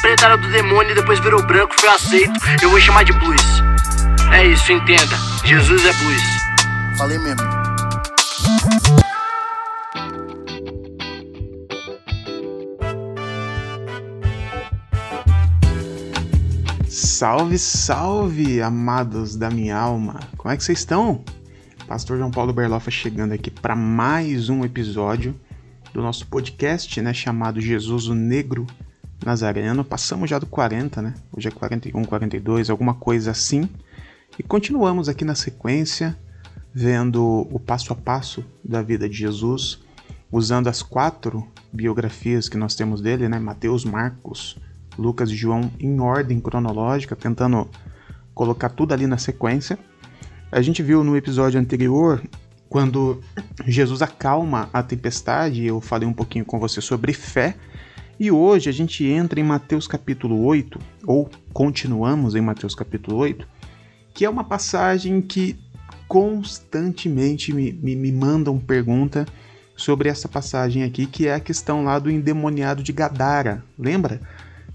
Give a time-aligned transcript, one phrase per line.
[0.00, 2.32] preta era do demônio e depois virou branco, foi aceito.
[2.62, 3.42] Eu vou chamar de blues.
[4.32, 5.16] É isso, entenda.
[5.44, 6.22] Jesus é blues.
[6.96, 7.42] Falei mesmo.
[16.88, 20.20] Salve, salve, amados da minha alma.
[20.36, 21.24] Como é que vocês estão?
[21.86, 25.38] Pastor João Paulo Berloffa chegando aqui para mais um episódio
[25.92, 28.66] do nosso podcast, né, chamado Jesus o Negro
[29.22, 29.84] Nazareno.
[29.84, 31.14] Passamos já do 40, né?
[31.32, 33.68] Hoje é 41, 42, alguma coisa assim.
[34.38, 36.16] E continuamos aqui na sequência,
[36.72, 39.80] vendo o passo a passo da vida de Jesus,
[40.32, 43.38] usando as quatro biografias que nós temos dele, né?
[43.38, 44.58] Mateus, Marcos,
[44.98, 47.68] Lucas e João em ordem cronológica, tentando
[48.34, 49.78] colocar tudo ali na sequência.
[50.50, 52.22] A gente viu no episódio anterior
[52.68, 53.22] quando
[53.66, 57.56] Jesus acalma a tempestade, eu falei um pouquinho com você sobre fé.
[58.18, 63.46] E hoje a gente entra em Mateus capítulo 8, ou continuamos em Mateus capítulo 8,
[64.14, 65.56] que é uma passagem que
[66.06, 69.26] constantemente me, me, me mandam pergunta
[69.76, 73.64] sobre essa passagem aqui, que é a questão lá do endemoniado de Gadara.
[73.76, 74.20] Lembra?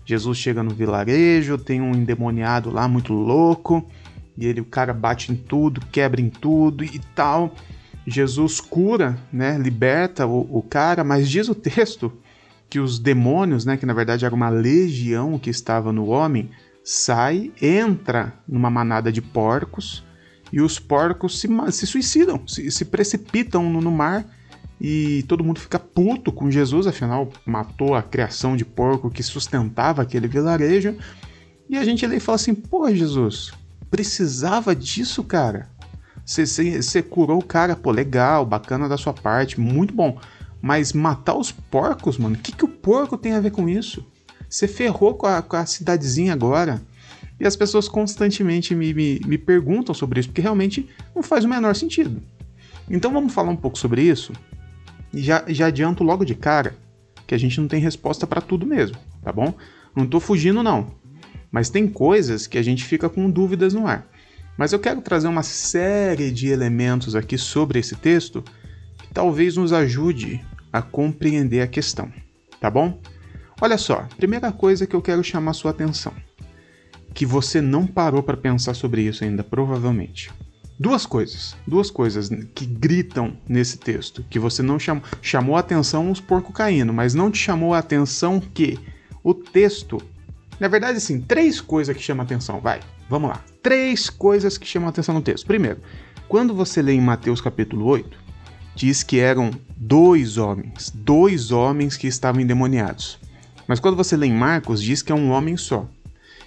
[0.03, 3.89] Jesus chega no vilarejo, tem um endemoniado lá muito louco,
[4.37, 7.55] e ele o cara bate em tudo, quebra em tudo e tal.
[8.05, 12.11] Jesus cura, né, liberta o, o cara, mas diz o texto
[12.69, 16.49] que os demônios, né, que na verdade era uma legião que estava no homem,
[16.83, 20.03] sai, entra numa manada de porcos
[20.51, 24.25] e os porcos se, se suicidam, se, se precipitam no, no mar
[24.79, 30.01] e todo mundo fica puto com Jesus, afinal matou a criação de porco que sustentava
[30.01, 30.95] aquele vilarejo.
[31.69, 33.51] E a gente ali fala assim: pô, Jesus,
[33.91, 35.69] precisava disso, cara.
[36.25, 40.17] Você curou o cara, pô, legal, bacana da sua parte, muito bom.
[40.61, 44.05] Mas matar os porcos, mano, o que, que o porco tem a ver com isso?
[44.49, 46.81] Você ferrou com a, com a cidadezinha agora.
[47.39, 51.47] E as pessoas constantemente me, me, me perguntam sobre isso, porque realmente não faz o
[51.47, 52.21] menor sentido.
[52.89, 54.33] Então vamos falar um pouco sobre isso
[55.13, 56.75] e já, já adianto logo de cara
[57.25, 59.53] que a gente não tem resposta para tudo mesmo, tá bom?
[59.95, 60.87] Não tô fugindo não,
[61.51, 64.07] mas tem coisas que a gente fica com dúvidas no ar.
[64.57, 68.43] Mas eu quero trazer uma série de elementos aqui sobre esse texto
[68.97, 72.11] que talvez nos ajude a compreender a questão,
[72.59, 72.99] tá bom?
[73.61, 76.13] Olha só, primeira coisa que eu quero chamar sua atenção,
[77.13, 80.31] que você não parou para pensar sobre isso ainda, provavelmente.
[80.79, 86.09] Duas coisas, duas coisas que gritam nesse texto, que você não chamou, chamou a atenção
[86.09, 88.79] os porcos caindo, mas não te chamou a atenção que
[89.21, 90.01] o texto,
[90.57, 92.79] na verdade assim, três coisas que chamam a atenção, vai,
[93.09, 93.43] vamos lá.
[93.61, 95.45] Três coisas que chamam a atenção no texto.
[95.45, 95.81] Primeiro,
[96.29, 98.28] quando você lê em Mateus capítulo 8,
[98.79, 103.19] diz que eram dois homens, dois homens que estavam endemoniados.
[103.67, 105.87] Mas quando você lê em Marcos, diz que é um homem só.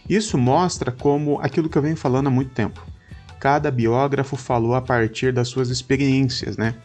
[0.09, 2.93] Isso mostra como aquilo que eu venho falando há muito tempo
[3.43, 6.76] cada biógrafo falou a partir das suas experiências, né?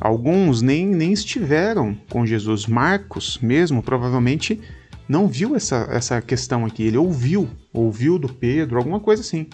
[0.00, 2.64] Alguns nem, nem estiveram com Jesus.
[2.64, 4.60] Marcos, mesmo, provavelmente
[5.08, 6.84] não viu essa, essa questão aqui.
[6.84, 9.48] Ele ouviu, ouviu do Pedro, alguma coisa assim.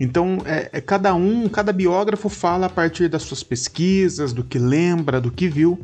[0.00, 4.58] Então, é, é, cada um, cada biógrafo fala a partir das suas pesquisas, do que
[4.58, 5.82] lembra, do que viu.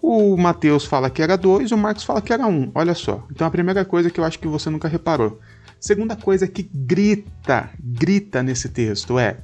[0.00, 2.70] O Mateus fala que era dois, o Marcos fala que era um.
[2.74, 3.26] Olha só.
[3.30, 5.38] Então, a primeira coisa que eu acho que você nunca reparou
[5.80, 9.38] Segunda coisa que grita, grita nesse texto é: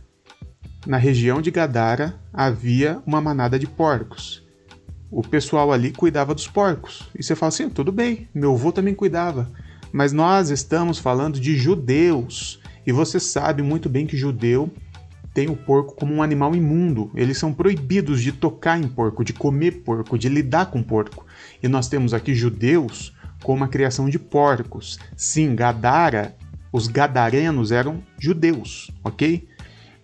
[0.86, 4.44] na região de Gadara havia uma manada de porcos.
[5.10, 7.08] O pessoal ali cuidava dos porcos.
[7.18, 9.50] E você fala assim: tudo bem, meu avô também cuidava.
[9.90, 12.60] Mas nós estamos falando de judeus.
[12.86, 14.70] E você sabe muito bem que judeu
[15.34, 17.10] tem o porco como um animal imundo.
[17.14, 21.26] Eles são proibidos de tocar em porco, de comer porco, de lidar com porco.
[21.62, 24.98] E nós temos aqui judeus como a criação de porcos.
[25.14, 26.34] Sim, Gadara,
[26.72, 29.46] os gadarenos eram judeus, ok?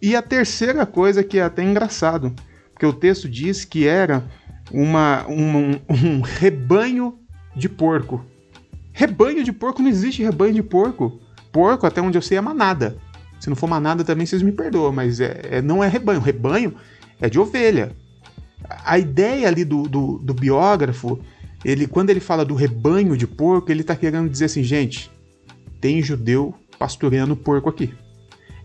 [0.02, 2.34] E a terceira coisa que é até engraçado,
[2.72, 4.22] porque o texto diz que era
[4.70, 7.18] uma um, um rebanho
[7.56, 8.22] de porco.
[8.92, 11.21] Rebanho de porco não existe rebanho de porco.
[11.52, 12.96] Porco, até onde eu sei, é manada.
[13.38, 16.20] Se não for manada também vocês me perdoam, mas é, é não é rebanho.
[16.20, 16.74] Rebanho
[17.20, 17.92] é de ovelha.
[18.84, 21.20] A ideia ali do, do, do biógrafo
[21.64, 25.10] ele quando ele fala do rebanho de porco, ele está querendo dizer assim, gente,
[25.80, 27.94] tem judeu pastoreando porco aqui.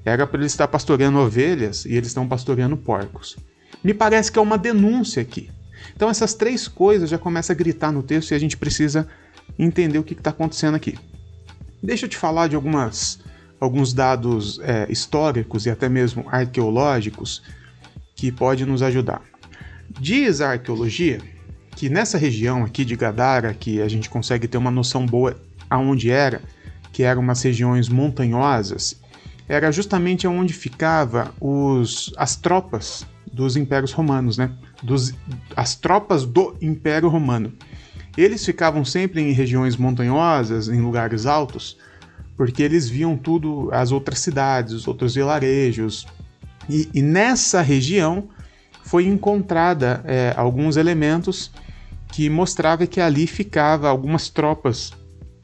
[0.04, 3.38] Era para ele estar pastoreando ovelhas e eles estão pastoreando porcos.
[3.84, 5.50] Me parece que é uma denúncia aqui.
[5.95, 9.07] Então essas três coisas já começam a gritar no texto e a gente precisa
[9.60, 10.98] entender o que está acontecendo aqui.
[11.88, 13.18] Deixa eu te falar de algumas,
[13.62, 17.42] alguns dados é, históricos e até mesmo arqueológicos
[18.13, 19.22] que podem nos ajudar.
[19.98, 21.22] Diz a arqueologia
[21.78, 25.39] que nessa região aqui de Gadara, que a gente consegue ter uma noção boa
[25.69, 26.42] aonde era,
[26.92, 29.00] que eram umas regiões montanhosas,
[29.48, 34.51] era justamente onde ficava os, as tropas dos impérios romanos, né?
[34.84, 35.13] Dos,
[35.56, 37.54] as tropas do Império Romano.
[38.17, 41.77] Eles ficavam sempre em regiões montanhosas, em lugares altos,
[42.35, 46.07] porque eles viam tudo, as outras cidades, os outros vilarejos.
[46.67, 48.27] E, e nessa região
[48.83, 51.51] foi encontrada é, alguns elementos
[52.11, 54.93] que mostrava que ali ficava algumas tropas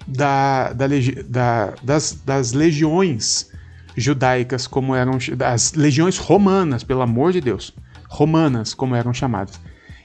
[0.07, 0.87] da, da,
[1.27, 3.51] da, das, das legiões
[3.95, 7.73] judaicas, como eram das legiões romanas, pelo amor de Deus,
[8.09, 9.59] romanas, como eram chamadas.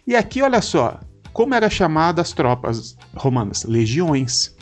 [0.06, 1.00] E aqui, olha só,
[1.38, 3.62] como eram chamadas as tropas romanas?
[3.62, 4.56] Legiões.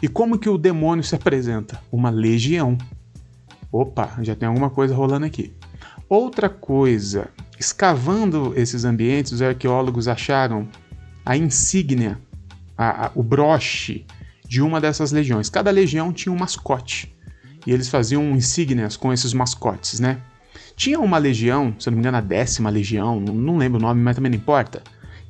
[0.00, 1.82] E como que o demônio se apresenta?
[1.90, 2.78] Uma legião.
[3.72, 5.52] Opa, já tem alguma coisa rolando aqui.
[6.08, 7.28] Outra coisa,
[7.58, 10.68] escavando esses ambientes, os arqueólogos acharam
[11.26, 12.16] a insígnia,
[12.78, 14.06] a, a, o broche
[14.46, 15.50] de uma dessas legiões.
[15.50, 17.12] Cada legião tinha um mascote
[17.66, 20.20] e eles faziam insígnias com esses mascotes, né?
[20.76, 24.00] Tinha uma legião, se eu não me engano, a décima legião, não lembro o nome,
[24.00, 24.84] mas também não importa,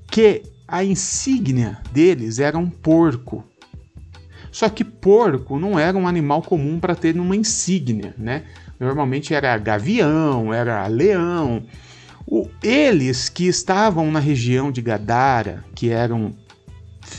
[0.06, 3.44] que a insígnia deles era um porco.
[4.50, 8.44] Só que porco não era um animal comum para ter numa insígnia, né?
[8.80, 11.66] Normalmente era gavião, era leão.
[12.26, 16.34] O, eles que estavam na região de Gadara, que eram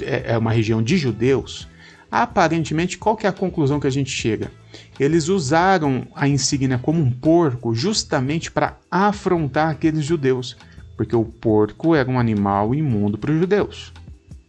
[0.02, 1.68] é, é uma região de judeus,
[2.10, 4.52] aparentemente qual é a conclusão que a gente chega?
[5.00, 10.58] Eles usaram a insígnia como um porco justamente para afrontar aqueles judeus,
[10.96, 13.94] porque o porco era um animal imundo para os judeus.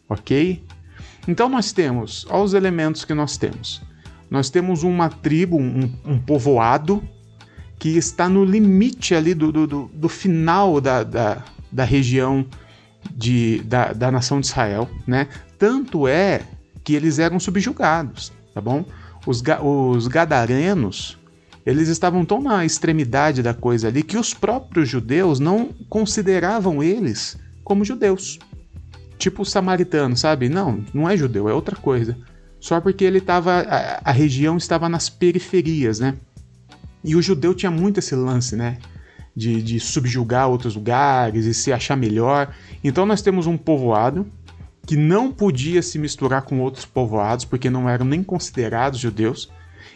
[0.08, 0.62] Ok?
[1.26, 3.82] Então nós temos, olha os elementos que nós temos.
[4.30, 7.02] Nós temos uma tribo, um, um povoado,
[7.78, 12.46] que está no limite ali do, do, do, do final da, da, da região
[13.10, 15.28] de, da, da nação de Israel, né?
[15.58, 16.42] Tanto é
[16.82, 18.84] que eles eram subjugados, tá bom?
[19.26, 21.18] os, os gadarenos,
[21.66, 27.38] eles estavam tão na extremidade da coisa ali que os próprios judeus não consideravam eles
[27.62, 28.38] como judeus.
[29.16, 30.48] Tipo o samaritano, sabe?
[30.48, 32.16] Não, não é judeu, é outra coisa.
[32.60, 33.60] Só porque ele estava.
[33.60, 36.16] A, a, região estava nas periferias, né?
[37.02, 38.78] E o judeu tinha muito esse lance, né?
[39.34, 42.54] De, de subjugar outros lugares e se achar melhor.
[42.82, 44.26] Então nós temos um povoado
[44.86, 49.50] que não podia se misturar com outros povoados porque não eram nem considerados judeus.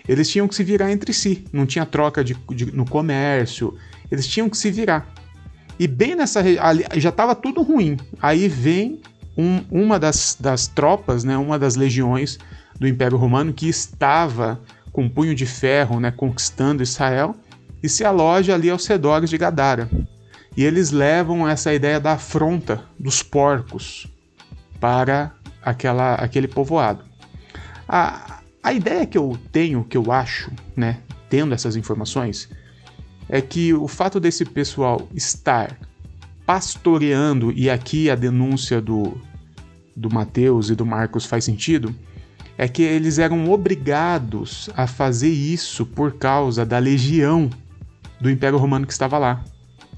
[0.08, 3.76] Eles tinham que se virar entre si, não tinha troca de, de no comércio,
[4.10, 5.12] eles tinham que se virar.
[5.78, 6.42] E bem nessa
[6.96, 7.96] já estava tudo ruim.
[8.20, 9.00] Aí vem
[9.36, 12.38] um, uma das, das tropas, né, uma das legiões
[12.78, 14.60] do Império Romano que estava
[14.92, 17.34] com punho de ferro, né, conquistando Israel
[17.82, 19.88] e se aloja ali aos redores de Gadara.
[20.56, 24.08] E eles levam essa ideia da afronta dos porcos,
[24.80, 25.32] para
[25.62, 27.04] aquela, aquele povoado.
[27.88, 32.48] A, a ideia que eu tenho, que eu acho, né, tendo essas informações,
[33.28, 35.78] é que o fato desse pessoal estar
[36.46, 39.20] pastoreando, e aqui a denúncia do,
[39.94, 41.94] do Mateus e do Marcos faz sentido,
[42.56, 47.48] é que eles eram obrigados a fazer isso por causa da legião
[48.20, 49.44] do Império Romano que estava lá.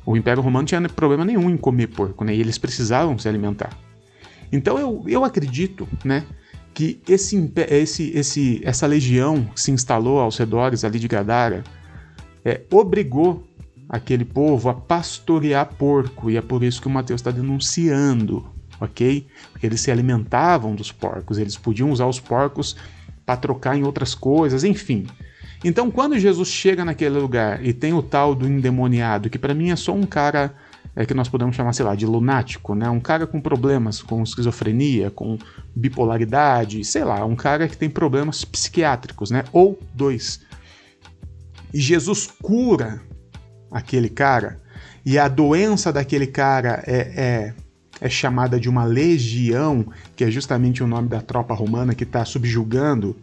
[0.05, 2.35] O Império Romano tinha problema nenhum em comer porco, né?
[2.35, 3.71] E eles precisavam se alimentar.
[4.53, 6.25] Então eu, eu acredito, né,
[6.75, 11.65] que esse, esse, esse, essa legião que se instalou aos redores ali de Gadara
[12.45, 13.45] é, obrigou
[13.89, 18.47] aquele povo a pastorear porco, e é por isso que o Mateus está denunciando,
[18.81, 19.27] ok?
[19.53, 22.77] Porque eles se alimentavam dos porcos, eles podiam usar os porcos
[23.27, 25.07] para trocar em outras coisas, enfim.
[25.63, 29.71] Então, quando Jesus chega naquele lugar e tem o tal do endemoniado, que para mim
[29.71, 30.55] é só um cara
[30.95, 32.89] é que nós podemos chamar, sei lá, de lunático, né?
[32.91, 35.39] Um cara com problemas com esquizofrenia, com
[35.75, 39.45] bipolaridade, sei lá, um cara que tem problemas psiquiátricos, né?
[39.53, 40.41] Ou dois.
[41.73, 43.01] E Jesus cura
[43.71, 44.59] aquele cara,
[45.07, 47.55] e a doença daquele cara é, é,
[48.01, 52.25] é chamada de uma legião, que é justamente o nome da tropa romana que está
[52.25, 53.17] subjugando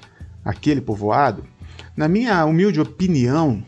[0.44, 1.44] aquele povoado.
[1.96, 3.64] Na minha humilde opinião,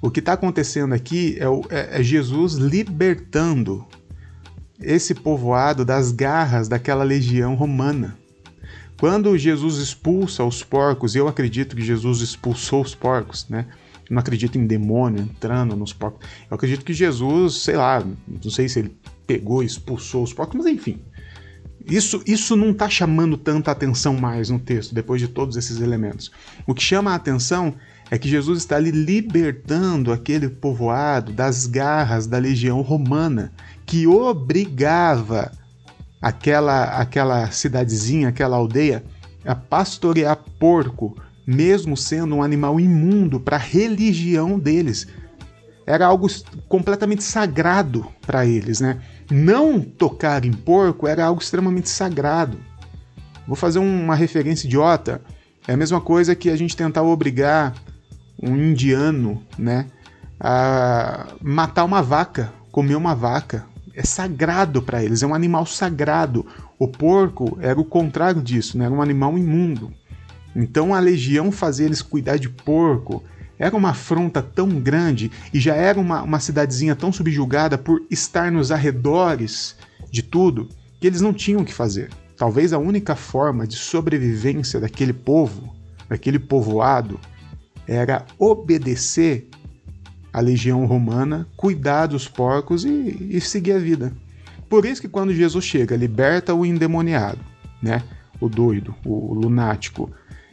[0.00, 3.86] o que está acontecendo aqui é, o, é, é Jesus libertando
[4.80, 8.16] esse povoado das garras daquela legião romana.
[8.98, 13.66] Quando Jesus expulsa os porcos, eu acredito que Jesus expulsou os porcos, né?
[14.08, 16.26] Eu não acredito em demônio entrando nos porcos.
[16.50, 20.56] Eu acredito que Jesus, sei lá, não sei se ele pegou e expulsou os porcos,
[20.56, 20.98] mas enfim.
[21.86, 26.30] Isso, isso não está chamando tanta atenção mais no texto, depois de todos esses elementos.
[26.66, 27.74] O que chama a atenção
[28.10, 33.52] é que Jesus está ali libertando aquele povoado das garras da legião romana,
[33.86, 35.52] que obrigava
[36.20, 39.04] aquela, aquela cidadezinha, aquela aldeia,
[39.44, 45.08] a pastorear porco mesmo sendo um animal imundo para a religião deles.
[45.86, 46.28] Era algo
[46.68, 49.00] completamente sagrado para eles, né?
[49.30, 52.58] Não tocar em porco era algo extremamente sagrado.
[53.46, 55.20] Vou fazer uma referência idiota.
[55.68, 57.74] É a mesma coisa que a gente tentar obrigar
[58.42, 59.86] um indiano, né,
[60.38, 63.66] a matar uma vaca, comer uma vaca.
[63.94, 66.46] É sagrado para eles, é um animal sagrado.
[66.78, 68.86] O porco era o contrário disso, né?
[68.86, 69.92] era um animal imundo.
[70.56, 73.22] Então a legião fazia eles cuidar de porco
[73.60, 78.50] era uma afronta tão grande e já era uma, uma cidadezinha tão subjugada por estar
[78.50, 79.76] nos arredores
[80.10, 82.08] de tudo que eles não tinham o que fazer.
[82.38, 85.76] Talvez a única forma de sobrevivência daquele povo,
[86.08, 87.20] daquele povoado,
[87.86, 89.46] era obedecer
[90.32, 94.10] à legião romana, cuidar dos porcos e, e seguir a vida.
[94.70, 97.40] Por isso que quando Jesus chega, liberta o endemoniado,
[97.82, 98.02] né?
[98.40, 100.10] O doido, o lunático,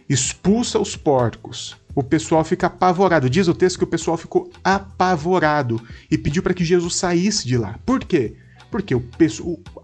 [0.10, 1.78] expulsa os porcos.
[1.94, 3.30] O pessoal fica apavorado.
[3.30, 7.58] Diz o texto que o pessoal ficou apavorado e pediu para que Jesus saísse de
[7.58, 7.80] lá.
[7.86, 8.36] Por quê?
[8.70, 9.04] Porque o,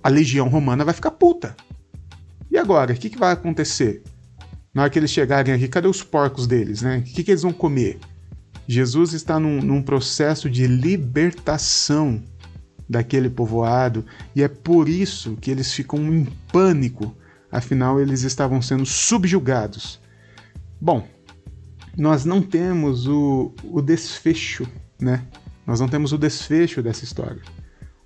[0.03, 1.56] a legião romana vai ficar puta.
[2.51, 4.03] E agora, o que, que, vai acontecer?
[4.74, 7.00] Na hora que eles chegarem aqui, cadê os porcos deles, né?
[7.00, 8.00] O que, que eles vão comer?
[8.68, 12.22] Jesus está num, num processo de libertação
[12.88, 17.15] daquele povoado e é por isso que eles ficam em pânico,
[17.51, 20.00] afinal eles estavam sendo subjugados.
[20.83, 21.07] Bom,
[21.97, 24.67] nós não temos o, o desfecho,
[24.99, 25.25] né?
[25.65, 27.41] Nós não temos o desfecho dessa história.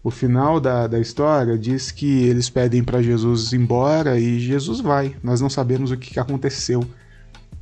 [0.04, 4.80] O final da, da história diz que eles pedem para Jesus ir embora e Jesus
[4.80, 5.16] vai.
[5.24, 6.88] Nós não sabemos o que aconteceu.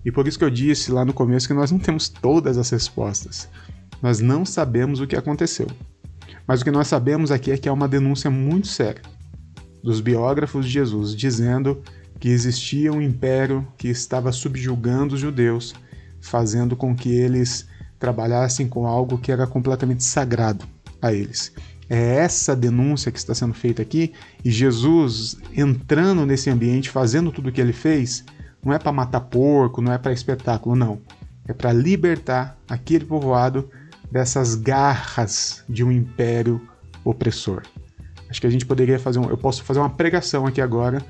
[0.04, 2.70] E por isso que eu disse lá no começo que nós não temos todas as
[2.70, 3.48] respostas.
[4.02, 5.68] Nós não sabemos o que aconteceu.
[6.46, 9.02] Mas o que nós sabemos aqui é que é uma denúncia muito séria
[9.82, 11.82] dos biógrafos de Jesus, dizendo
[12.20, 15.74] que existia um império que estava subjugando os judeus,
[16.22, 17.68] fazendo com que eles
[18.00, 20.66] trabalhassem com algo que era completamente sagrado
[21.02, 21.52] a eles.
[21.90, 27.50] É essa denúncia que está sendo feita aqui, e Jesus entrando nesse ambiente, fazendo tudo
[27.50, 28.24] o que ele fez,
[28.64, 31.00] não é para matar porco, não é para espetáculo, não.
[31.48, 33.70] É para libertar aquele povoado
[34.12, 36.60] dessas garras de um império
[37.04, 37.62] opressor.
[38.28, 41.06] Acho que a gente poderia fazer um, eu posso fazer uma pregação aqui agora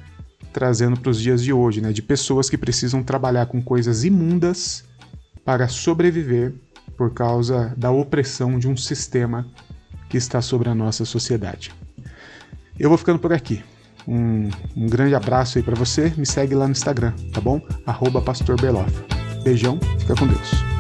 [0.56, 4.86] trazendo para os dias de hoje, né, de pessoas que precisam trabalhar com coisas imundas
[5.44, 6.54] para sobreviver
[6.96, 9.46] por causa da opressão de um sistema
[10.10, 11.74] que está sobre a nossa sociedade.
[12.80, 13.62] Eu vou ficando por aqui.
[14.08, 16.14] Um, um grande abraço aí para você.
[16.16, 17.60] Me segue lá no Instagram, tá bom?
[17.86, 18.24] Arroba
[19.44, 20.75] Beijão, fica com Deus.